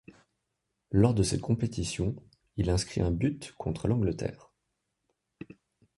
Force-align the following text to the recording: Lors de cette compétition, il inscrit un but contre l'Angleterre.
Lors 0.89 1.13
de 1.13 1.21
cette 1.21 1.41
compétition, 1.41 2.15
il 2.57 2.71
inscrit 2.71 3.01
un 3.01 3.11
but 3.11 3.53
contre 3.59 3.87
l'Angleterre. 3.87 4.51